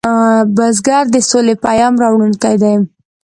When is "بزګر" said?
0.55-1.05